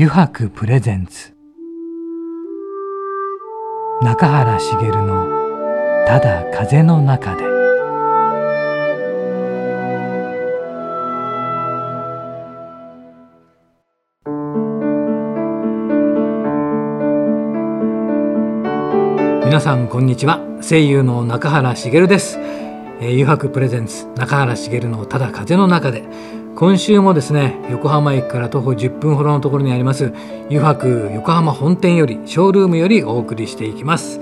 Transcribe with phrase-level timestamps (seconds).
[0.00, 1.34] 油白プレゼンツ。
[4.00, 5.26] 中原茂の
[6.06, 7.42] 「ただ風の中で」
[19.44, 20.38] 皆さんこんにちは。
[20.62, 22.38] 声優の中原茂です。
[23.00, 26.37] えー、油白プレゼンツ中原茂のただ風の中で。
[26.58, 30.12] 今週もですね横浜駅から徒歩10分ほどのところにあります
[30.48, 34.18] 油白横浜本店よりショールームよりお送りしていきます、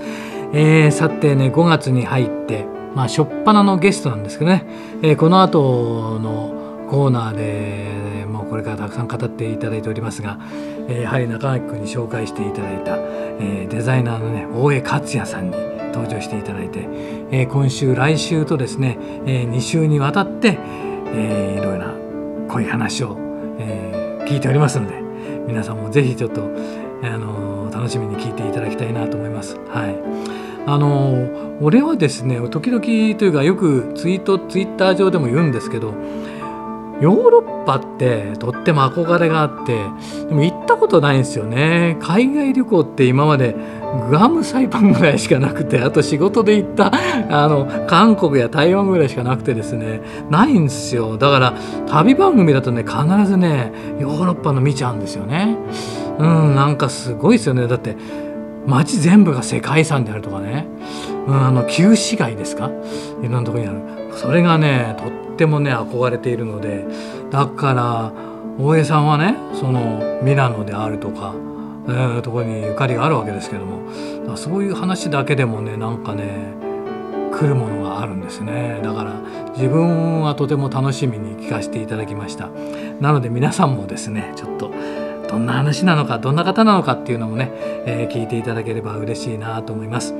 [0.53, 4.67] えー、さてね5月に入ってまあ初っ端のゲストなんですけどね、
[5.01, 10.37] えー、この後のコーナーでもうこれからたくさん語っていただいておりますが、
[10.87, 15.57] えー、やはり中垣君に紹介していただいた、えー、デザイナーのね大江克也さんに
[15.91, 16.87] 登場していただいて、
[17.31, 20.59] えー、今週来週とですね、えー、2週にわたって、
[21.07, 22.06] えー、いろいろな
[22.47, 23.17] こういう話を、
[23.59, 25.01] えー、聞いておりますので
[25.47, 26.49] 皆さんもぜひちょっと、
[27.03, 29.57] あの楽しみに聞いていただきたいなと思います。
[29.69, 32.81] はいあの俺はですね時々
[33.17, 35.93] というかよくツイートツイッター上でも言うんですけど
[37.01, 39.83] ヨーロッパってとっても憧れがあって
[40.27, 41.97] でも行ったことないんですよね。
[41.99, 43.55] 海外旅行って今まで
[44.09, 46.91] グアムサイパンぐらいしかなくてあと仕事で行った
[47.29, 50.01] あの韓国や台湾ぐらいしかなくてですね。
[50.29, 51.17] ないんですよ。
[51.17, 51.53] だから
[51.87, 55.55] 旅番組だとね必ずねヨーロッパの見ちゃうんですよね。
[56.17, 57.67] うんなんかすごいですよね。
[57.67, 57.95] だって
[58.65, 60.65] 街全部が世界遺産であるとかね、
[61.27, 62.71] うん、あの旧市街ですか？
[63.21, 63.79] いろんなところにある。
[64.13, 66.83] それがねとってもね憧れているので
[67.29, 68.11] だから
[68.59, 71.35] 大江さんはねそのミラノであるとか
[71.89, 76.53] えー、ところにゆかりがあるわけですけどもそういう話だけでもねなんかね
[77.31, 78.79] 来るものがあるんですね。
[78.83, 79.13] だから
[79.55, 82.49] 自分はとても楽しみに聞かせていただきました。
[82.99, 84.73] なので皆さんもですねちょっと
[85.29, 87.51] どんな話なのかどんな方なのかっていうのもね、
[87.85, 90.13] えー、聞いていただければ嬉しいなと思います。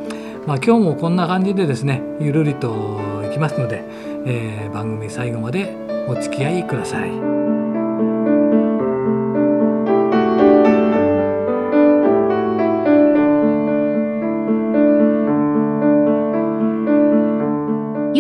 [0.46, 3.84] まあ、今日もこんな感じでですねゆるりといきますので、
[4.28, 5.74] えー、番組最後まで
[6.08, 7.38] お付き合いください。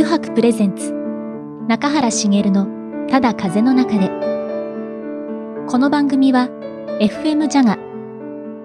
[0.07, 0.93] 博プレゼンツ
[1.67, 4.09] 中原茂のただ風の中で
[5.67, 6.47] この番組は
[7.01, 7.77] FM ジャガ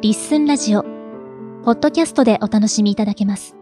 [0.00, 0.82] リッスンラジオ
[1.64, 3.61] ポッドキャストでお楽しみいただけます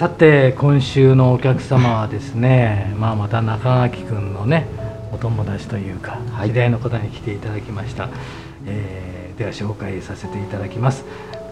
[0.00, 4.66] さて今週のお客様はですね、まあ、また中垣君のね
[5.12, 8.08] お友達というか、はい、知り合いの方に来ていただきました、
[8.64, 11.04] えー、では紹介させていただきます。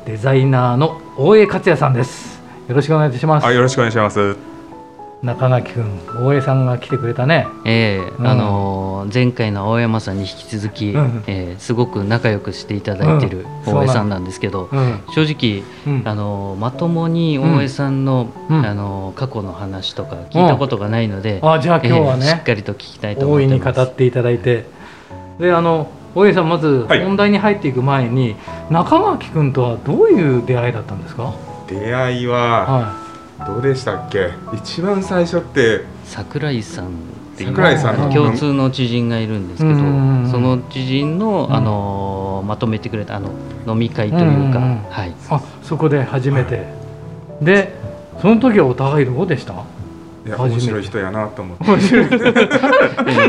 [0.06, 2.40] デザイナーの大江克也さんです。
[2.68, 3.52] よろしくお願いいたします。
[3.52, 4.38] よろしくお願いします。
[5.22, 7.46] 中垣君大江さんが来てくれたね。
[7.66, 15.62] ええーうん、あのー、前回の青山さんに引き続き、うん、えー、すごく仲良くしていただいてる大江さんなんですけど、うん、正直、
[16.04, 23.52] あのー、まともに大江さんの、あの過去の話とか聞いたことがないので、あじゃあ今日はね、しっかりと聞きたいと思ってます。
[23.52, 24.64] 大いに語っていただいて。
[25.38, 31.34] であの大江さんまず本題に入っていく前に、はい、中垣君とはどういう出会いだったんですか？
[31.68, 32.96] 出会いは、
[33.38, 33.46] はい。
[33.46, 34.30] どうでしたっけ？
[34.52, 35.84] 一番最初って。
[36.04, 37.07] 桜井さん
[37.38, 38.12] っていう。
[38.12, 43.30] 共通の知人がいるんですけどその知人のあのまとめてくれたあの
[43.66, 44.58] 飲み会というか、
[44.90, 46.66] はい、あそこで初めて、
[47.42, 47.74] で
[48.20, 49.54] その時はお互いどうでした？
[50.26, 51.64] いや面白い人やなと思って。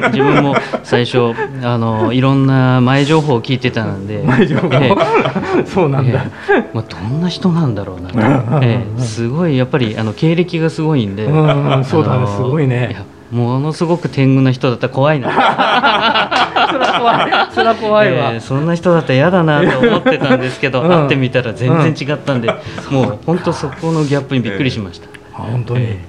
[0.09, 1.33] 自分も最初
[1.63, 4.23] あのいろんな前情報を聞いてたんで。
[4.25, 8.17] 前情報、えー、 そうなんだ、えー、まあ、どんな人なんだろうなと、
[8.61, 12.27] えー、すごいやっぱりあの経歴がすごいんで、うん、そうだね。
[12.27, 12.97] すごいね
[13.31, 15.29] ものすごく天狗な人だったら怖いな。
[16.69, 17.51] それは怖い。
[17.53, 22.53] それは怖いわ、えー、そんな人だったら嫌だなと思ってたんですけど、うん、会ってみたら全然違ったんで、
[22.89, 25.99] うん、もう本当そこのギャップにびっくりしました、えー、本当に、え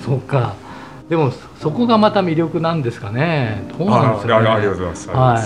[0.00, 0.54] ー、そうか。
[1.08, 3.62] でもそこがまた魅力なんですかね。
[3.78, 4.48] どうなんですかね。
[4.48, 5.10] ありがとうございます。
[5.10, 5.40] は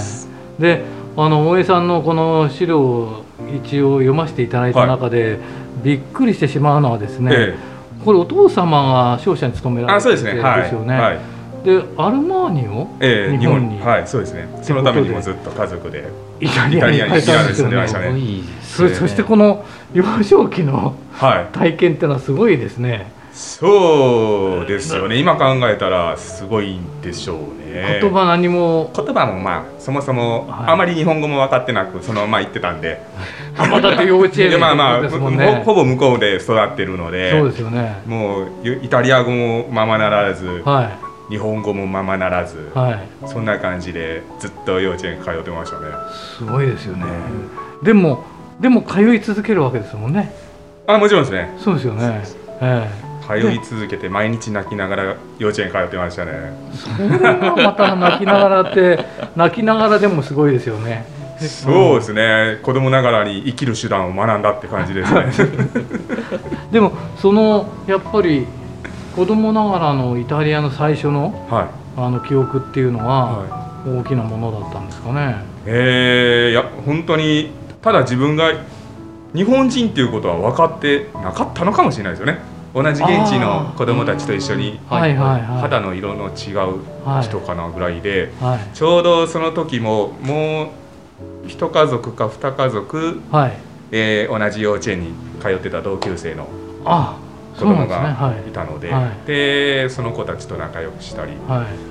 [0.59, 0.62] い。
[0.62, 0.85] で
[1.17, 3.25] あの大江さんのこの資料を
[3.62, 5.38] 一応読ませていただいた中で、はい、
[5.83, 7.71] びっくりしてしまうのはですね、えー
[8.05, 10.87] これお父様が商社に勤められてるんですよね。
[10.87, 11.00] で、ね。
[11.00, 11.19] はい、
[11.64, 12.88] でアルマーニを
[13.38, 14.49] 日本に、えー、はいそうですね。
[14.62, 16.08] そのためにもずっと家族で。
[16.41, 18.14] イタリアに行ったんですましたね。
[18.62, 20.97] そそしてこの幼少期の
[21.52, 23.12] 体験っていうのはすごいですね。
[23.40, 25.16] そうですよね。
[25.16, 27.98] 今考えたらすごいんでしょうね。
[28.00, 28.90] 言葉何も。
[28.94, 33.00] 言葉もまあそもそもあまり日本語も分かってなくそのまま言ってたんで。
[33.58, 35.08] って幼稚園でまあまあ
[35.64, 38.02] ほぼ向こうで育ってるのでそうですよね。
[38.06, 38.48] もう
[38.82, 40.62] イタリア語もままならず、
[41.31, 42.70] 日本語もままならず、
[43.26, 45.87] そんな感じでずっと幼稚園通ってましたね。
[46.38, 47.06] すごいですよね、
[47.82, 48.22] でも
[48.60, 50.31] でも通い続けるわけですもんね。
[50.87, 51.54] あもちろんですね。
[51.58, 52.22] そうですよね。
[52.60, 53.10] ええ。
[53.38, 56.53] 通い続けて毎日泣きながら幼稚園通ってましたね。
[57.56, 59.05] また泣きながらって
[59.37, 61.05] 泣きながらでもすごいですよね。
[61.41, 65.25] そうですね、うん、子供ながらに生きる手段を学んだって感じですね。
[66.71, 68.47] でもそのやっぱり
[69.17, 71.65] 子供ながらのイタリアの最初の,はい、
[71.97, 73.44] あの記憶っていうのは
[73.87, 75.35] 大きなものだったんですかね、はい、
[75.65, 77.50] えー、いや本当に
[77.81, 78.53] ただ自分が
[79.35, 82.38] 日本人っていうことは分かってなかったのかもしれないですよね。
[82.72, 88.31] 同じ現地の子どもたちと一緒に、肌の色の違う人かなぐらいで、
[88.75, 90.69] ちょうどその時ももう
[91.49, 93.50] 一家族か二家族、は
[93.93, 96.49] え同じ幼稚園に通ってた同級生の
[97.58, 98.93] 子供がいたので
[99.26, 101.32] で、その子たちと仲良くしたり、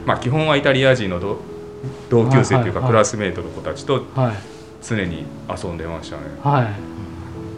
[0.05, 1.19] まあ、基本はイタリア人の
[2.09, 4.05] 同級生というかクラスメートの子たちと
[4.81, 6.23] 常に遊んでましたね。
[6.41, 6.71] は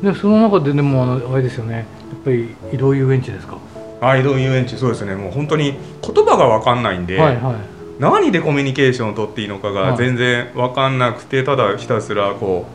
[0.01, 1.85] い、でその中ででもあれですよね。
[2.23, 3.57] ぱり移動遊園地ですか？
[4.01, 4.77] あ移動遊園地。
[4.77, 5.15] そうですね。
[5.15, 7.56] もう本当に言葉が分かんないんで、はいはい、
[8.00, 12.65] 何でコミュニケーションを取っていいのかが全然分かんなくて、ただひたすらこ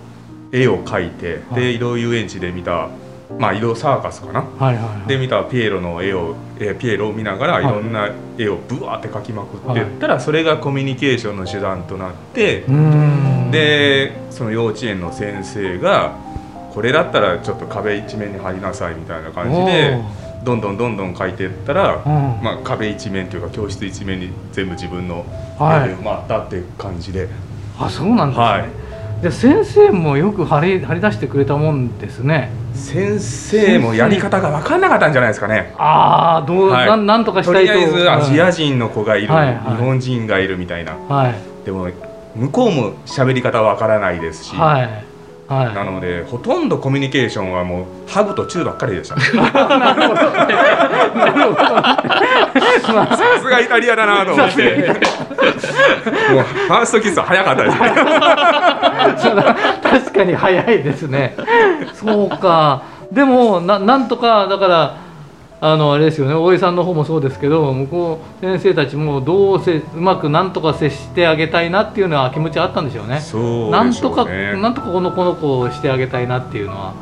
[0.53, 2.89] う絵を描いて、はい、で移動遊園地で見た
[3.41, 7.65] まあ、移動サーカスかな、はいはいはい、で見たピエロの絵を、えピエロを見ながらい。
[7.65, 8.09] ろんな
[8.39, 16.17] 絵をぶわって描きまくっていったら、それがコミュニケーションの手段となって、はい、でその幼稚園の先生が
[16.77, 19.99] これだったらちょっと壁一面に貼りなさいみたいな感じで
[20.45, 22.03] どんどんどんどん書いていったら、うん、
[22.45, 25.25] まあ、壁一面というか教室一面に全部自分の
[25.55, 27.29] 絵で埋まったって感じで、はい、
[27.79, 28.39] あそうなんです
[29.49, 32.51] ね、はい、先生もよく貼り貼り出してくれたもんですね。
[32.75, 35.73] 先生もやり方が分かんなかったんじゃないですかね。
[35.79, 37.73] ああどう、はい、ななんとかしたいと。
[37.73, 41.35] とりあえずアジア人の子がいる、はい、日本人がいるみたいな、はい、
[41.65, 41.89] でも
[42.35, 45.06] 向こうも喋り方分からないですし、はい、
[45.49, 49.33] はい、なのでほとんどコミュニケーションはもうハグとチューばっかりでした、ね、さ
[53.41, 54.93] すがイタリアだなと思って。
[56.33, 57.91] もうファーストキスは早かったですね。
[59.83, 61.37] 確かに早いですね。
[61.95, 62.83] そうか。
[63.13, 64.97] でもななんとかだから
[65.61, 73.21] あのあれですよね大江さんの方もそうですけど向こう先生たちもどうせうまくなんとか接してあげたいなっていうのは気持ちあったんでしょうね。
[73.21, 73.71] そうね。
[73.71, 76.95] なんとかなんとかこの子の子をしてあげたいなっていうのは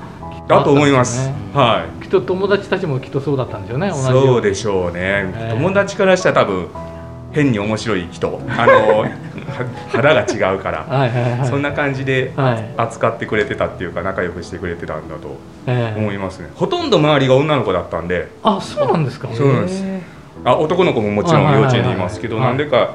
[0.47, 2.03] だと思います、はい。
[2.03, 4.27] きっと友達たちもきっとそうだったんでしょうね同じように。
[4.27, 5.01] そうでしょうね、
[5.35, 6.69] えー、友達からしたら多分
[7.33, 8.41] 変に面白い人。
[8.49, 9.05] あの
[9.93, 10.21] 肌が
[10.51, 10.87] 違うから、
[11.47, 12.33] そんな感じで
[12.77, 15.37] 扱ってくれてたっていうか仲良くしてくれてたんだと
[15.97, 18.29] 思いますね、えー、ほとんど周りが女の子だったんで。
[18.43, 19.29] あそうなんですか？
[19.33, 19.85] そうなんです。
[20.45, 22.91] あ男の子ももちろん幼稚園にいますけど、なんでか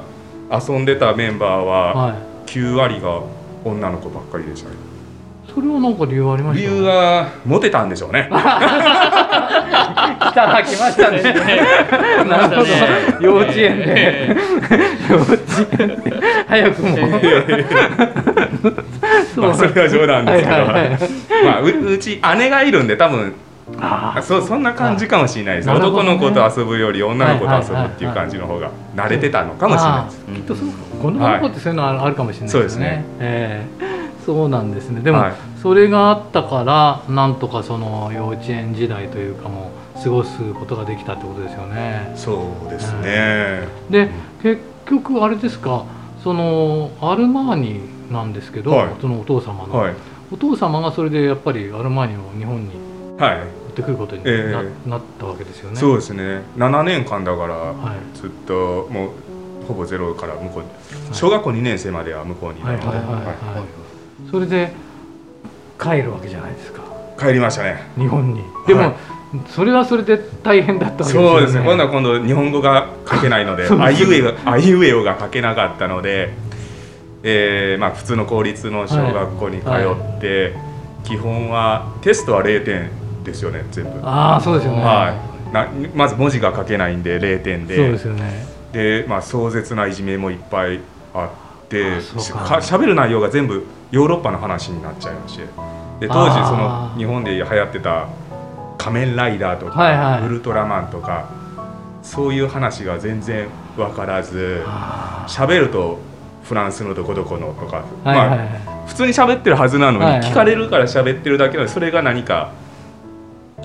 [0.50, 2.14] 遊んでたメンバーは
[2.46, 3.20] 9割が
[3.64, 4.76] 女の子ばっかりでしたね。
[5.52, 8.28] それはなんか理由ありました、ね、理由はモテたんでしょうね。
[8.30, 8.32] 来
[10.32, 11.22] たな来ましたね。
[12.28, 12.64] なる。
[13.20, 14.36] 幼稚園で、
[15.10, 15.32] 幼稚
[15.78, 16.12] 園で。
[16.46, 16.96] 早くも。
[19.36, 20.98] まあそれは冗談ですけど、はいはいはい、
[21.44, 23.34] まあううち姉がいるんで多分。
[23.78, 30.68] あそそんな感じかもしれないです、ね、男の子と遊ぶより女の子と遊ぶっていう感じの方が慣れてたのかもしれないです、きっとそう、
[31.08, 33.89] うん、の子ってそういうのあるかもしれないですね、はい、そうですね、えー。
[34.24, 35.00] そうなんですね。
[35.00, 35.24] でも、
[35.62, 42.12] それがあったからなんとかその幼稚園時代というかもう過ごすことができたってことですよね。
[42.16, 44.10] そうですね、で、
[44.42, 45.84] 結局あれですか
[46.22, 49.94] そのアルマーニなんですけど、はい、そのお父様の、はい、
[50.32, 52.70] お父様がそれでやっぱりアルマーニを日本に
[53.18, 53.38] はい、
[53.70, 55.76] ってくることにな,えー、なったわけですよね。
[55.76, 56.42] そうですね。
[56.56, 57.74] 7年間だから、
[58.14, 60.68] ずっともうほぼゼロから向こうに、
[61.14, 62.86] 小学校2年生までは向こうにいたので、
[64.30, 64.72] それで
[65.80, 66.82] 帰るわけじゃないですか。
[67.18, 67.82] 帰りましたね。
[67.96, 68.42] 日本に。
[68.66, 68.94] でも、はい、
[69.48, 71.64] それはそれで大変だった、ね、そうですね。
[71.64, 76.32] 今度は今度日本語が書けないので ね、あいうえあいうえおが書けなかったので、
[77.22, 79.84] えーまあ、普通の公立の小学校に通って、はい。
[79.84, 80.52] はい、
[81.04, 82.90] 基本はテストは0点
[83.24, 83.90] ですよね全部。
[84.02, 85.14] ああそうですよね、は
[85.50, 87.76] い、なまず文字が書けないんで0点で。
[87.76, 88.46] そうですよね。
[88.72, 90.78] で、まあ、壮絶ないじめもいっぱい
[91.12, 91.28] あ
[91.64, 95.44] ってしゃべる内容が全部ヨーロッパの話になっちゃいまして。
[96.00, 98.08] で当時その日本で流行ってた
[98.78, 101.26] 「仮面ライダー」とか、はいはい、ウルトラマン」とか
[102.02, 104.64] そういう話が全然分からず
[105.26, 105.98] 喋ると
[106.42, 112.50] フランスのどこどこのとか、はいはいはい、まあ普通に喋ってるはずなのに、聞かれるから喋ってるだけなのでそれが何か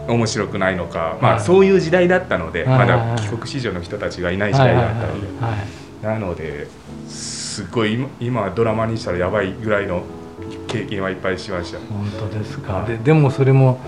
[0.08, 6.68] 面白くないのか、まあ、そういう時代だったので、まだ帰国子女の人たちがいない時代だったので、なので
[7.56, 10.04] すごい今ドラマにしたらやばいぐらいの
[10.68, 11.80] 経験はいっぱいしました。
[11.80, 13.80] 本当ですか、ででもそれも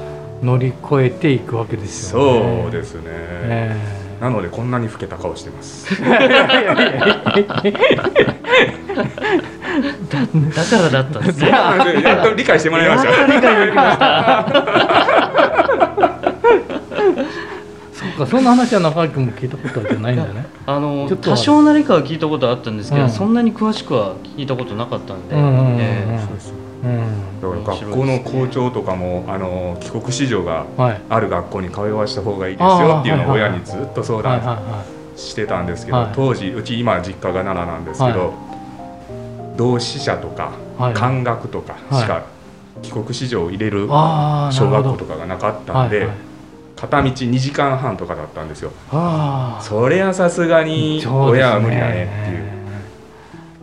[0.42, 2.62] 乗り越えていくわけですよね。
[2.64, 3.76] そうですね、え。
[4.20, 6.02] ーなのでこんなに老けた顔してます。
[6.02, 6.32] だ だか
[10.84, 11.50] らだったんです ね。
[11.50, 13.26] やっと理解してもらいました。
[13.26, 14.46] 理解できました
[18.18, 20.46] そうかそんな話は中垣君も聞いたことじゃないんだね。
[20.66, 26.18] あの多少なりかは聞いたことあったんですけど、うん、そんなに詳しくは聞いたことなかったんで、うん
[27.42, 30.66] 学校の校長とかもあの帰国子女が
[31.10, 38.34] ある学校に通わした方がいいですよっていうのを親にずっと相談してたんですけど当時うち今実家が奈良なんですけど
[39.56, 40.54] 同志社とか
[40.94, 42.26] 漢学とかしか
[42.82, 46.27] 帰国子女を入れる小学校とかがなかったんで。
[46.78, 48.72] 片道2時間半とかだったんですよ。
[49.62, 52.48] それはさすがに親は無理だねっていう。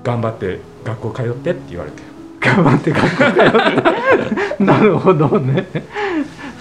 [0.03, 2.03] 頑張って学校通ってって言われて。
[2.41, 4.59] 頑張って学校通って。
[4.65, 5.67] なるほどね。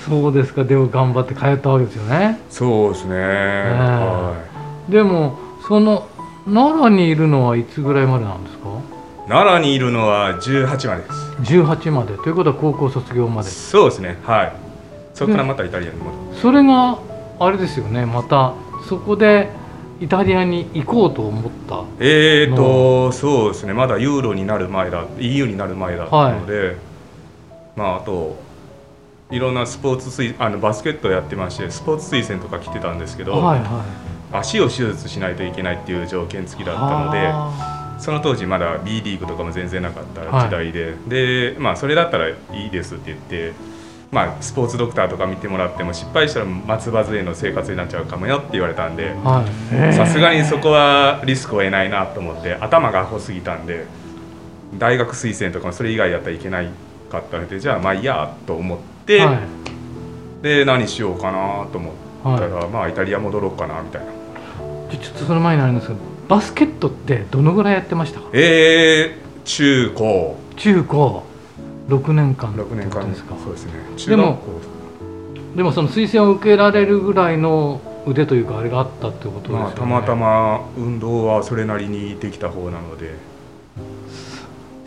[0.08, 0.64] そうですか。
[0.64, 2.40] でも頑張って通ったわけですよね。
[2.50, 4.36] そうですね、は
[4.88, 6.08] い、でもその
[6.46, 8.70] 奈良にいるのはいつぐらいまでなんですか？
[9.28, 11.10] 奈良にいるのは18までで
[11.48, 11.54] す。
[11.54, 12.16] 18まで。
[12.18, 13.50] ということは高校卒業まで。
[13.50, 14.20] そうですね。
[14.24, 14.63] はい
[15.14, 16.36] そこからまたイタリアに戻る。
[16.36, 17.00] それが
[17.40, 18.54] あれですよねまた
[18.88, 19.50] そこで
[20.00, 23.74] イタリアに行こうと思ったえーとそうですね。
[23.74, 26.76] まだユーロになる前だ EU になる前だったので、はい、
[27.76, 28.36] まああと
[29.32, 33.84] いろんなスポーツ推あのバスケットやってましてスポーツ推薦とか来てたんですけど、はいは
[34.34, 37.12] い、足を手術しないといけないっていう条件付きだったの
[37.98, 42.36] でその当時まだ B リーグとかも全然なかった時代で、はい、でまあそれだったらい
[42.68, 43.54] いですって言って
[44.14, 49.16] まあ、スポーツドクターとか見てもらっても失敗したら松葉杖の生活になっちゃうかもよって言われたんで
[49.92, 53.86] さすがにそこはリスクを得ないなと思って頭がアホすぎたんで
[54.78, 56.70] 大学推薦とかもそれ以外やったらいけない
[57.10, 59.40] かったのでじゃあまあいいやと思って、は
[60.42, 61.94] い、で何しようかなと思っ
[62.38, 64.12] たら、はい、まあイタリア戻ろうかなみたいな。
[64.98, 68.28] ちょっとその前になるんですけどバスケットってどのぐらいやってましたか？
[68.34, 70.38] えー、中高。
[70.56, 71.24] 中高
[71.88, 73.36] 6年間6年間ですか？
[73.44, 73.74] そうですね。
[74.08, 74.40] でも
[75.56, 83.16] でもその推薦を受けられるぐらいの腕というかあれがあったってことですよね、まあ、たまたま運動はそれなりにできた方なので。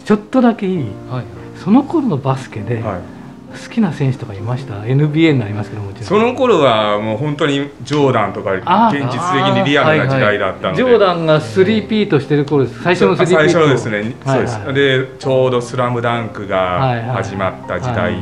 [0.04, 0.76] ちょっとだけいい、
[1.10, 1.24] はい、
[1.56, 3.15] その頃のバスケで、はい
[3.56, 6.04] 好きな選手とかいました？NBA になりますけどもちろん。
[6.04, 15.12] その頃はもう本当にジョーダンとか現実的にリアルな時代だったので、はいはい、ジョーダンがスリーピートしてる頃です最初のスリーピート最初ですね、はいはい、そうです。
[15.12, 18.14] でちょうど「スラムダンクが始まった時代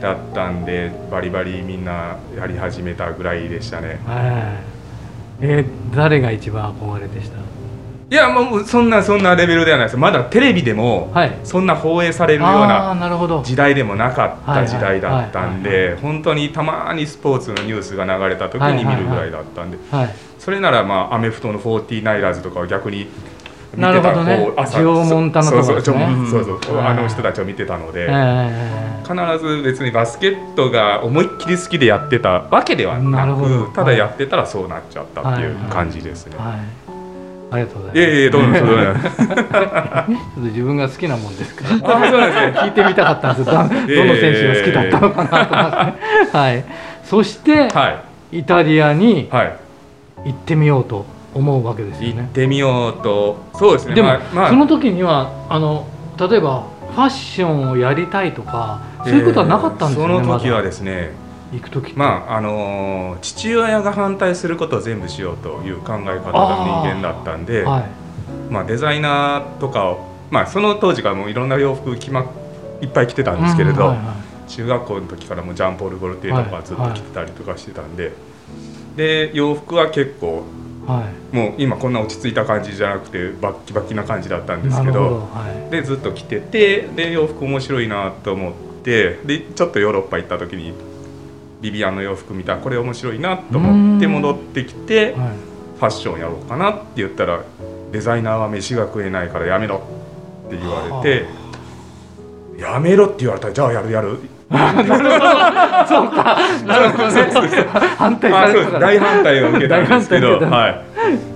[0.00, 4.58] だったんで、バリバリみんなやり始めたぐらいでしたね、は
[5.40, 7.53] い、えー、誰が一番憧れでした？
[8.10, 9.96] いやもうそんなそんなレベルではないです。
[9.96, 11.10] まだテレビでも
[11.42, 12.94] そんな放映されるような
[13.44, 19.78] 時代でもなかった時代だったんで本当にたまにスポーツのニュースが流れた時に見るぐらいだったんで。
[20.38, 23.08] それならまあアメフトの4 9ナイラーズとかは逆に
[23.76, 24.20] 見てたこ
[24.56, 24.78] う朝
[26.26, 28.06] そうそうそうあの人たちを見てたので
[29.02, 36.36] 必ず別にバスケットが思いっきり好きでやってたわけではなくただやってたらそうなっちゃったっていう感じですね。
[37.50, 37.98] ありがとうございます。
[37.98, 38.74] いやいやどうもどうも。
[38.74, 41.96] ちょっと自分が好きなもんですから。
[41.96, 42.52] あそうですね。
[42.56, 46.36] 聞いてみたかったんですどどの選手が好きだったのかなと思って。
[46.36, 46.64] はい。
[47.04, 48.00] そして、は
[48.32, 49.28] い、イタリアに
[50.24, 52.14] 行ってみようと思うわけですよね。
[52.16, 53.94] 行ってみようとそうですね。
[53.94, 55.86] でも、まあ、その時にはあの
[56.18, 60.14] 例えばファッションをやりたいとかそういうことはなかったんですよね。
[60.14, 61.23] その時はですね。
[61.52, 72.30] 行く時まああの父親が反対することを全部しようという考え方の人間だったんで、はい、まあ、デザイナーとかを、まあ、その当時からもういろんな洋服決、ま、
[72.80, 74.14] いっぱい着てたんですけれど、うんはいは
[74.46, 78.18] い、中学校の時からもジャンポール・ゴルティエとかずっと着てたりとかしてたんで、はいは
[78.94, 80.44] い、で洋服は結構
[80.86, 90.74] はい、もう今こんな落ち着いた感じじゃなくてバッキバキな感じだったんですけど、はい、でずっと着ててで洋服面白いなと思ってでちょっとヨーロッパ行った時に
[91.64, 95.14] ビビアンの洋服見たこれ面白いなと思って戻ってきて、はい、
[95.78, 97.42] ファッションやろうかなって言ったら
[97.90, 99.82] デザイナーは飯が食えないからやめろ
[100.46, 101.26] って言われて、
[102.60, 104.18] やめろって言われたらじゃあやるやる。
[105.88, 106.38] そうか。
[106.66, 107.10] なるほど。
[107.96, 110.80] 反対された大反対を受けたんですけど、はい。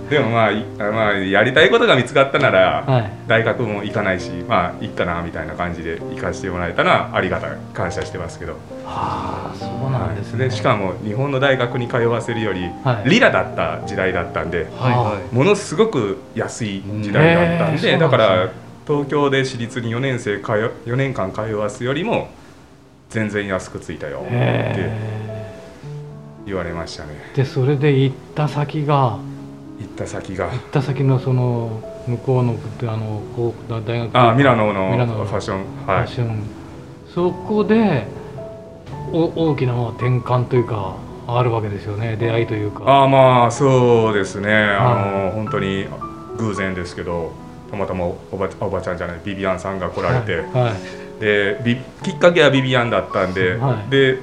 [0.09, 8.53] でもまあ、まあ、やりたいことが見つかったなら、はい、大学も行かないし、まあ、行ったなみたいな感じで行かせてもらえたらありがたい感謝してますけど。
[8.85, 10.47] はあ、そうなんですね。
[10.47, 18.51] はい、しかも日本の大学に通わせるより、はい、リラだった時代だったんで、はい、ものすごく安い時代だったんで、だから
[18.87, 22.29] 東京で私立に4年生通4年間通わすよりも
[23.11, 24.91] 全然安くついたよって
[26.47, 27.11] 言われましたね。
[27.35, 29.19] でそれで行った先が
[29.81, 30.51] 行った先が。
[30.51, 33.23] 行った先のその向こうのあの
[33.69, 34.17] 大学。
[34.19, 36.43] あミラノのファッション、はい、ファッション。
[37.15, 38.07] そこで
[39.13, 42.17] お大きな転換というかあるわけですよね。
[42.17, 43.05] 出会いというか。
[43.05, 45.87] あまあそうですね、あの本当に
[46.39, 47.33] 偶然ですけど
[47.71, 50.75] たまたまおばおばちゃんじゃないビビアンさんが来られて、はい、はい。
[51.21, 54.19] できっかけはビビアンだったんで、はい、で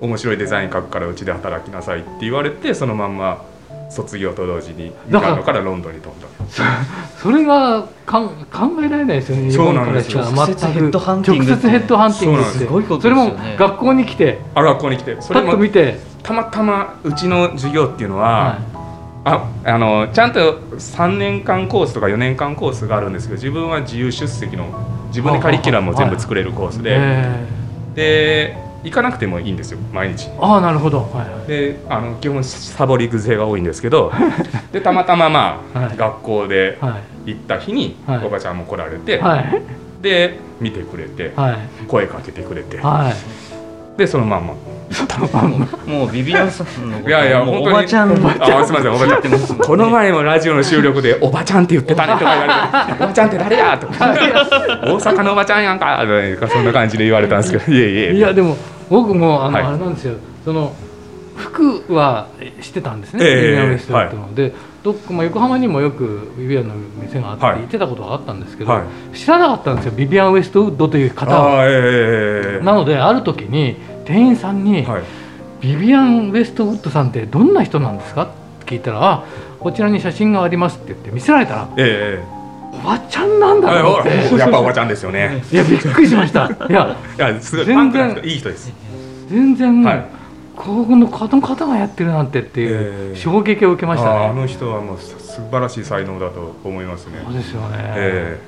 [0.00, 3.44] 面白いデザイン書くからうちで働きなさいって言われてそのまんま
[3.92, 6.26] 卒業と同時にミラノからロンドンに飛んだ。
[7.18, 10.22] それがかん考えられないですよねそうなんですよ。
[10.22, 14.38] 直接ヘッドハンティング直接ヘッドハンティングすごいこと、それも学校に来て。
[14.54, 15.16] あ学校に来て。
[15.20, 15.98] それも見て。
[16.22, 18.72] たまたまうちの授業っていうのは、はい。
[19.24, 24.66] ああのちゃんと3年間コースとか4年間コースがあるんですけど自分は自由出席の
[25.08, 26.98] 自分でカリキュラムを全部作れるコースで、
[27.94, 30.28] で行かなくてもいいんですよ毎日。
[30.40, 34.12] ああなるほど、はい、であの基本サボり癖が多いんですけど
[34.72, 36.78] でたまたままあ、はい、学校で
[37.24, 39.62] 行った日に、はい、おばちゃんも来られて、はい、
[40.02, 41.32] で見てくれて、
[41.88, 42.80] 声かけてくれて、
[43.96, 44.54] でそのまんま
[45.86, 47.68] もうビビアンさんのいやいや本当に。
[47.68, 48.12] おばちゃん。
[48.12, 48.14] あ
[48.64, 54.14] すみませんおばちゃんこの前もラジオの収録でおばちゃんって言ってたねとか言われておばちゃんって誰やとか。
[54.14, 56.04] 大阪のおばちゃんやんか
[56.48, 58.16] そんな感じで言われたんですけどいえいえ。
[58.16, 58.56] いやでも
[58.90, 60.14] 僕もあの、あれなんですよ。
[60.44, 60.74] その
[61.34, 62.28] 服は
[62.60, 64.52] してたんですね、ビビアンストってので、
[64.82, 68.80] どっかまあ横浜にもよくビビアンの店があって、行ってたことがあったんですけど、
[69.14, 71.64] 知らなかったんですよビビアン・ウエストウッドという方は、
[72.62, 75.02] なのである時に店員さんに、はい、
[75.60, 78.26] ビビアン・ウェストウッドさんってどんな人なんですか?」っ
[78.64, 79.24] て聞いたら「あ
[79.60, 82.24] こちらに写真があります」って言って見せられたら、ええ、
[82.72, 85.42] おばちゃんなんだろうって、やっぱおばちゃんですよね。
[85.52, 86.46] いやびっくりしました。
[86.46, 88.72] いや いやすごい全然いい人です。
[89.28, 90.04] 全然、はい、
[90.56, 97.22] この方がやってるなんてっていう衝撃を受けましたね、ああの人はもう素晴らしい才能だと思いますね。
[97.24, 98.40] そうですよね、え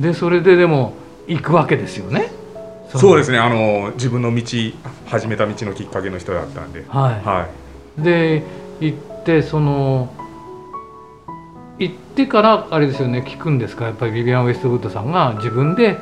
[0.00, 0.94] ー、でそれででも
[1.26, 2.30] 行くわけですよね
[2.98, 3.16] そう。
[3.16, 3.38] ですね。
[3.38, 4.42] あの自分の道
[5.06, 7.48] 始めた道のきっかけの人だったんで、はい、は
[7.98, 8.42] い、で
[8.80, 10.12] 行ってその
[11.78, 13.86] 行ってからあれですよね聞くんですか？
[13.86, 15.98] やっぱりビビアン・ウェストウッドさんが自分で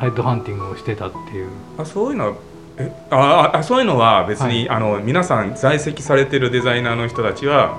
[0.00, 1.48] ヘッドハンティングをしてたっていう。
[1.78, 2.34] あそういうのは
[2.78, 7.78] えああそういうのは別に、はい、あの皆さん在籍されてるデザイナーの人たちは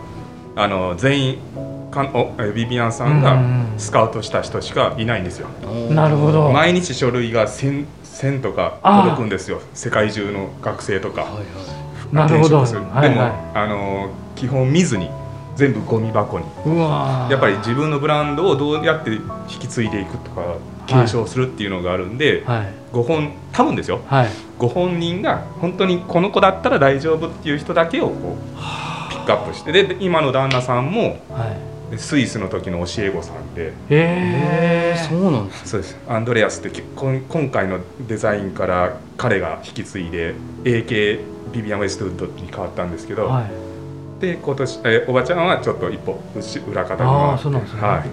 [0.55, 1.37] あの全員
[1.91, 3.39] かおビビアンさんが
[3.77, 5.49] スカウトした人しかいないんですよ。
[5.91, 6.51] なるほど。
[6.51, 7.85] 毎日書類が1000
[8.17, 9.61] 1000とか届くんですよ。
[9.73, 11.39] 世界中の学生とか、はいは
[12.11, 15.09] い、なるほど、でも、はいはい、あの基本見ずに
[15.55, 16.45] 全部ゴミ箱に。
[17.29, 19.21] やっぱり自分のブランドをどうやって引
[19.59, 20.55] き継いでいくとか
[20.87, 29.71] 継承するっていうのがあるんで、はい、ご本多分ですよ、はい、ご本人が本当にこの子だったら大丈夫っていう人だけをこうピックアップして。
[29.71, 33.67] で今の旦那さんも、はいスイスの時の教え子さんで。
[33.67, 35.97] へえそうなんですそうです。
[36.07, 41.19] アンドレアスって今回のデザインから彼が引き継いで AK
[41.53, 43.43] ビビアン・ウェストウッドに変わったんですけど、は
[44.19, 46.19] い、で今年えおばちゃんはちょっと一歩
[46.69, 48.03] 裏方にああそうなんですね、はい、へ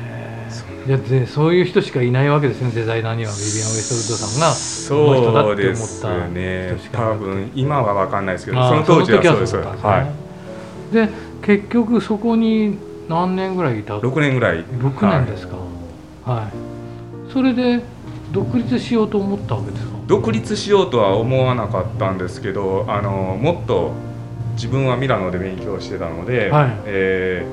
[0.00, 0.04] え
[0.86, 2.70] いやでそういう人しかいないわけですね。
[2.70, 3.32] デザイナーには。
[3.32, 4.52] ビビアン・ウェストウッドさんが。
[4.52, 6.76] そうですね。
[6.92, 10.02] 多分今は分かんないですけどその当時はそうです、ね、は
[10.92, 10.94] い。
[10.94, 11.08] で
[11.44, 12.78] 結局そこに
[13.08, 14.64] 何年ぐらいいた6年ぐらい。
[14.64, 15.56] 6年ですか。
[16.24, 17.82] はい、はい、それで
[18.32, 19.94] 独立しようと思ったわけですか？
[20.06, 23.92] 独立しようとは思わなかったんですけどあのもっと
[24.54, 27.46] 自分はミラノで勉強してたので、はい、え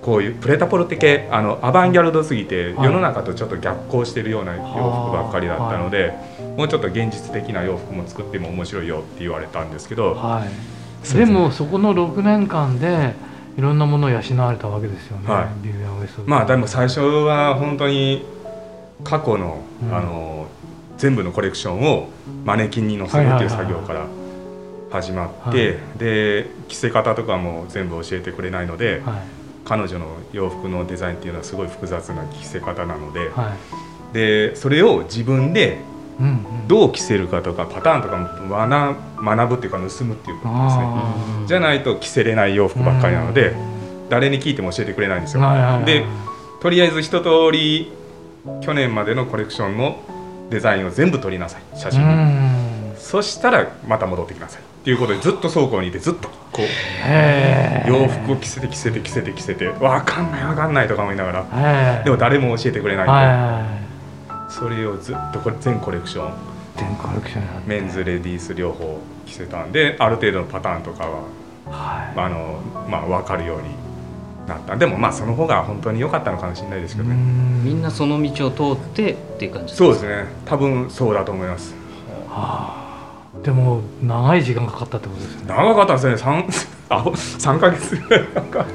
[0.00, 4.72] ー、こういうプレタポルテ系あのアバンギャルドすぎて世の中とちょっと逆行してるような洋服
[5.12, 10.81] ばっかりだったので、はい、もうちょっと現実的な洋服も作っても面白いよって言われたんですけど、はい
[11.14, 13.14] でもそこの6年間で
[13.56, 18.24] いろんなものを養われたわけですよね、はい、ビビアン・ウエストまあでも最初は本当に
[19.04, 20.46] 過去のうん、あの
[20.96, 22.08] 全部のコレクションを
[22.44, 24.06] マネキンに載せるっていう作業から
[24.92, 29.22] 始まって、で着せ方とかも全部教えてくれないので、はい、
[29.64, 33.56] 彼女の洋服のデザインっていうのはすごい複雑な着せ方なので、は
[34.12, 35.80] い、でそれを自分で
[36.68, 40.84] どう着せるかとかパターンとかも学学ぶっていうか盗むっていうことですね。
[41.46, 43.54] じゃないと着せれない洋服ばっかりなので
[44.08, 45.42] 誰に聞いても教えてくれないんですよ。
[45.84, 46.04] で
[46.60, 47.92] とりあえず一通り
[48.60, 50.00] 去年までのコレクションの
[50.50, 52.92] デザインを全部撮りなさい写真に。
[52.96, 54.62] そしたらまた戻ってきなさい。
[54.62, 62.02] っていうことでずっと倉庫にいてずっとこう洋服を着せて着せて着せて着せて分かんない分かんないとか思いながら。
[62.04, 63.12] でも誰も教えてくれないと
[64.52, 66.32] それをずっとこれ全コレクション。
[66.76, 71.22] 全コレクションメンズレディース両方着せたんである程度のパターンとかは、
[71.66, 73.68] はい、あのまあ、分かるように
[74.46, 74.76] なった。
[74.76, 77.14] でもまあその方が本当に良かったのかもしれないですけどね。
[77.62, 79.84] みんなその道を通ってっていう感じですか？
[79.84, 80.24] そうですね。
[80.44, 81.74] 多分そうだと思います、
[82.28, 82.76] は
[83.38, 83.44] あ。
[83.44, 85.44] でも長い時間かかったってことですね。
[85.48, 86.16] 長かったですね。
[86.16, 86.46] 三
[86.90, 87.96] あ三ヶ月。
[87.96, 88.66] ぐらいかか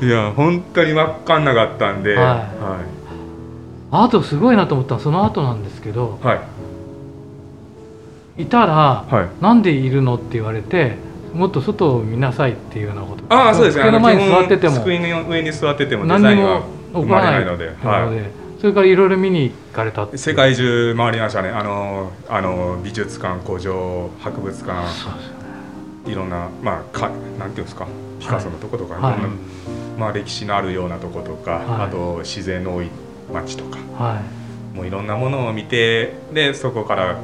[0.00, 2.38] いや本当に分かんなかったんで、はい、はい、
[3.90, 6.42] あとすごいなと思ったのはその後なんですけど、は
[8.36, 10.96] い、いたら、はい、なんでいるのって言われて
[11.32, 13.24] もっと外を見なさいっていうようなこと。
[13.28, 13.84] ああそうですね。
[13.84, 17.72] 机の前に座ってても机の上に座っててもデザインは生まれないので、は
[18.14, 21.50] い、それからいろいろ見に行かれた世界中回りましたね。
[21.50, 24.88] あのあの美術館工場博物館、
[26.06, 27.86] いろんなまあかなんていうんですか
[28.20, 29.20] ピカソのとことか、はい、
[29.98, 32.90] まあ、歴史のあるようなとことか、はい、あと自然の多い
[33.32, 34.20] 街とか、は
[34.74, 37.18] い、もういろんなものを見てでそこから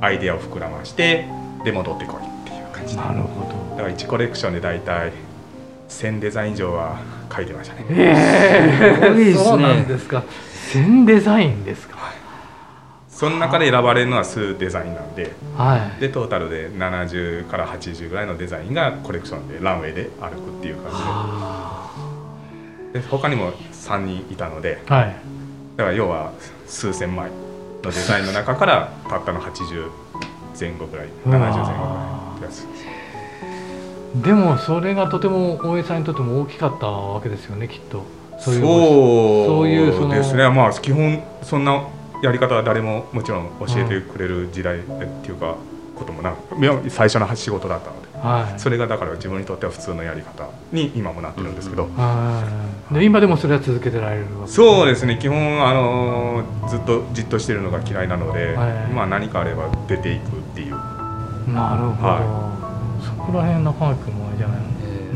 [0.00, 1.26] アイデアを膨らまして
[1.64, 2.96] で戻ってこいっていう感じ。
[2.96, 3.76] なるほど。
[3.76, 5.12] だから1コレクションで大体
[5.88, 7.00] 1000デザイン以上は
[7.34, 7.86] 書いてましたね。
[7.90, 10.24] ええー、そうなんですか。
[10.72, 12.14] 1000デザインですか、はい、
[13.08, 20.98] その中で選ばれるのは数デザインなんで,、はい、でトータルで70から80ぐらいのデザインがコレクションでランウェイで歩くっていう感じ
[22.92, 23.00] で。
[23.00, 25.16] で他にも3人いたので、はい、
[25.78, 26.32] だから要は
[26.66, 27.30] 数千枚
[27.84, 29.88] のデザインの中からたったの80
[30.58, 38.04] 前後ぐらい70前後ぐらいでもそれがとても大江さんにとっても大きかったわけですよねきっと。
[38.40, 40.48] そういうそういうそですね。
[40.48, 41.86] まあ基本そんな
[42.24, 44.82] やり方は誰ももちろん教えてくれる時代っ
[45.22, 45.56] ていうか、
[45.94, 46.34] こともな
[46.88, 55.18] 最初の仕事だったので、はい、それがだから自分にとっては普通のやり方に今もなってるんですけど、うん、で今でもそれは続けてられるわけそうですね。
[55.20, 60.72] 基本あのずっとじっとしてるのが嫌いなので、はい、まあ何かあれば出ていくっていう。
[61.52, 62.58] なるほど、はい。
[63.32, 64.68] こら辺中垣君もあれじゃないの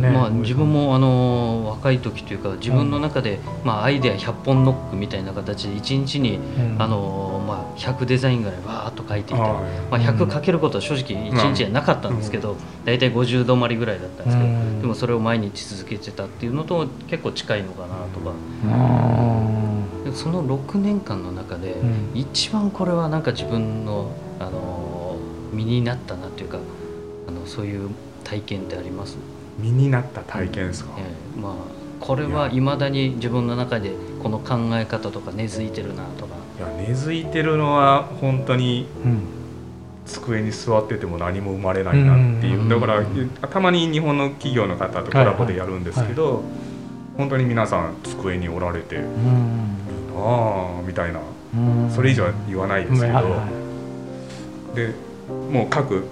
[0.02, 6.38] ね、まあ、自分もあの若い時というか自分の中で、まあ、アイデア100本ノックみたいな形で1日に、
[6.78, 9.58] あのまあ、100デザインぐらいわーっと書いていて、ま
[9.90, 14.44] あ、100かけることは正直1日はなかったんですけど、大体50止まりぐらいだったんですけ
[14.76, 18.32] ど、でもそれを毎日続けてたっていうのと結構近いのかなとか。
[20.14, 21.74] その6年間の中で、
[22.14, 25.16] 一番これはなんか自分の、あの
[25.52, 26.58] 身になったなというか
[27.28, 27.90] あのそういう
[28.24, 29.16] 体験ってあります？
[29.58, 31.54] 身になった体験ですか、えー、まあ
[32.00, 36.34] これはいまだに自分の中でこの考え方とか根付いてるなとか。
[36.58, 38.86] いや根付いてるのは本当に、
[40.04, 43.04] 机に座ってても何も生まれないなっていう、だから
[43.48, 46.42] たまに日本の企業の方とコラボでやるんですけど、
[47.16, 49.00] 本当に皆さん机におられて、
[50.16, 51.20] ああみたいな、
[51.90, 53.12] それ以上は言わないですけど、
[54.74, 54.94] で
[55.50, 56.04] もう各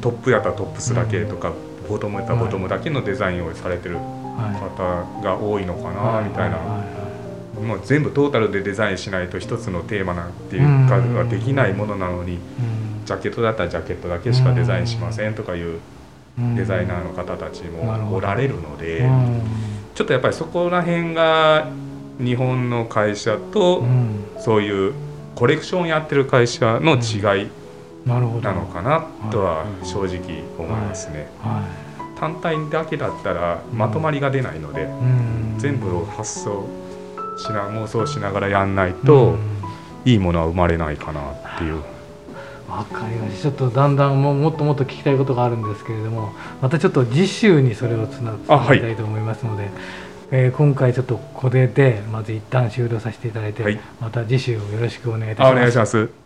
[0.00, 1.52] トップやったらトップスだけとか、
[1.88, 6.58] ボトムやったらボトムだけのデザインをされてる方が多いのかなみたいな。
[7.60, 12.38] もう全部トータルでデザインしないと一つのテーマなんていうかはできないものなのに
[13.06, 15.78] ジャケットだったらジャケットだけしかデザインしませんとかいう
[16.54, 19.08] デザイナーの方たちもおられるので
[19.94, 21.68] ちょっとやっぱりそこら辺が
[22.18, 23.82] 日本の会社と
[24.38, 24.92] そういう
[25.34, 27.48] コレクションやってる会社の違い
[28.06, 31.28] なのかなとは正直思いますね。
[32.18, 34.88] 単体だけだったらまとまりが出ないので、
[35.58, 36.66] 全部を発想
[37.36, 39.36] しな妄想しながらやんないと、
[40.04, 41.82] いいものは生まれないかなっていう。
[42.68, 43.42] わかりました。
[43.42, 49.72] ちょっとだんだんももっともっと聞きたいことがあるんですけれどもまたちょっと次週にそれをつながりたいと思いますので、はい、
[50.32, 55.52] えー、今回ちょっとこれでまず一旦終了させていただいて、はい、また次週よろしくお願いいたします。
[55.52, 56.25] お願いします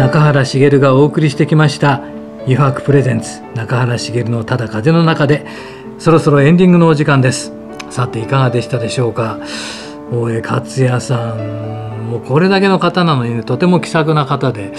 [0.00, 2.00] 中原茂がお送りしてきました
[2.48, 5.44] 「油白プレゼンツ中原茂のただ風の中で」
[6.00, 7.52] そろそろエンディングのお時間です。
[7.90, 9.36] さていかがでしたでしょうか。
[10.10, 14.72] 大江克也さんもうこれだけの方なのに、ね、とても気さくな方で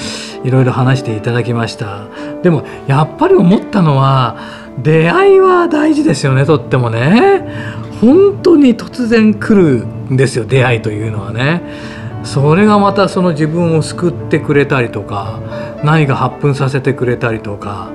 [0.44, 2.08] いろいろ話していただきました。
[2.42, 4.38] でもやっぱり思ったのは
[4.82, 7.46] 出会いは大事ですよねとってもね。
[8.02, 11.62] 本当に突然来るんですよ出会いというのはね。
[12.24, 15.40] それがまたその自分を救ってくれたりとか
[15.84, 17.92] 何か発奮させてくれたりとか、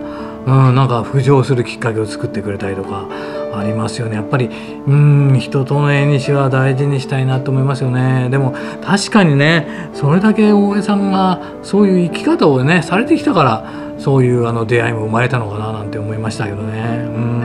[0.46, 3.08] うん、なんか浮上するきっかけを作ってくれたりとか
[3.54, 4.16] ありますよね。
[4.16, 4.50] やっぱり
[4.86, 8.28] うん人との縁は大事にしたいなと思いますよね。
[8.30, 16.82] でも確かにねそれだけ大江さんがそういう生き方をねされてきたからそういうあの出会いも生まれたのかななんて思いましたけどね。
[17.14, 17.35] うん。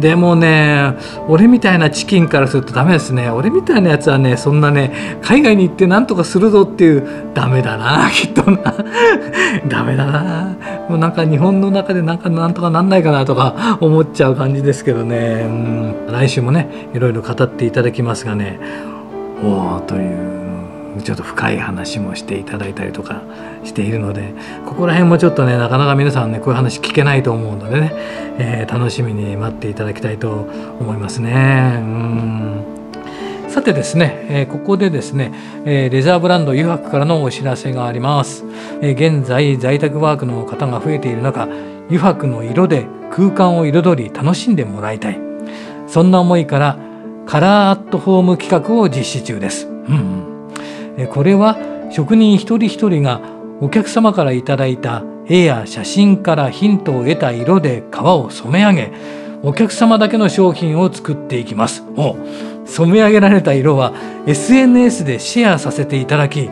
[0.00, 0.94] でもね
[1.28, 3.30] 俺みたいなチキンからするとダメですね。
[3.30, 8.74] 俺みたいなやつはねそんなね海外に行って何とかするぞっていうダメだな きっとな。
[9.68, 10.56] ダメだな。
[10.88, 15.44] もうなんか日本の中でなんかなんとかなんないかなとか思っちゃう感じですけどね。
[15.46, 15.94] うん。
[16.10, 18.58] 来週もねいろいろ語っていただきますがね。
[19.44, 20.39] おおという。
[21.02, 23.22] ちょっと深い話もしていただいたりとか
[23.64, 24.32] しているので
[24.66, 27.92] ここら辺もちょっとねなかなか皆さんねこういう話聞けないと思うのでね、
[28.38, 30.48] えー、楽しみに待っていただきたいと
[30.80, 31.78] 思いますね。
[31.78, 32.64] うん。
[33.48, 35.32] さてですね、え、ここでですね、
[35.64, 38.44] えー、レザーブランド油白からのお知らせがあります、
[38.80, 41.48] え、現在在宅ワークの方が増えている中
[41.88, 45.18] 油白の色で空間を彩り楽しんでもらいたい。
[45.88, 46.78] そんな思いから
[47.26, 50.19] カラーアットホーム企画を実施中です、うん。
[51.06, 51.58] これは
[51.90, 53.20] 職人一人一人が
[53.60, 58.92] お客様からいただいた絵や写真からヒントを得た色で革を染め上げ
[59.42, 61.82] お客様だけの商品を作っていきます。
[61.96, 62.16] お
[62.66, 63.92] 染め上げられた色は
[64.26, 66.50] SNS でシェアさせていただき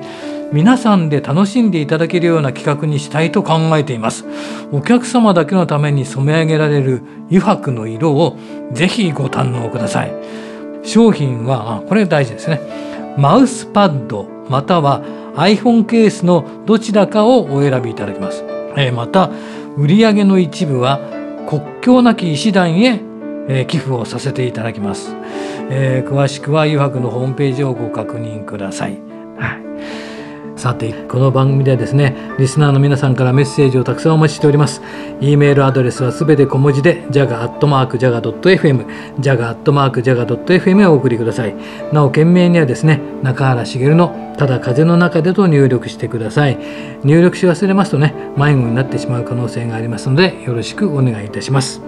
[0.52, 4.24] 皆さんで楽しんでいただけるような企画にしたいと考えています。
[4.72, 8.38] お客様だけのために染め上げられる油白の色を
[8.72, 10.12] ぜひご堪能ください。
[10.82, 12.61] 商品はあこれ大事ですね。
[13.18, 14.38] マウスパッド。
[14.48, 15.02] または
[15.37, 18.44] iPhone ケースのどちらかをお選びいただきます。
[18.76, 19.30] えまた
[19.76, 21.00] 売上の一部は
[21.48, 23.00] 国境なき医師団へ、
[23.48, 25.14] え寄付をさせていただきます。
[25.70, 28.98] えー、詳しくは油白のホームページをご確認ください。
[29.38, 30.07] はい
[30.58, 34.82] さてこの番組ではですねリスナーの皆さんからメッセージをたくさんお待ちしております。
[35.20, 38.86] e メールアドレスはすべて小文字で jaga.jaga.fm
[39.20, 41.54] jaga.jaga.fm へお送りください。
[41.92, 46.58] なお件名にはですね中原茂のただ風の中でと入力してください。
[47.04, 51.80] 入力し忘れますとね迷子になってしまう可能性がありますのでよろしくお願いいたします、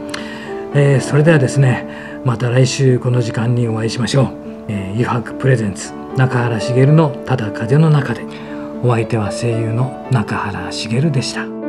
[0.75, 4.27] えー、それではですねまた来週この時間にお会いしましょう、
[4.69, 8.50] えー、油白プレゼンツ中原茂のただ風の中で。
[8.83, 11.60] お相手は声優の中原茂でした。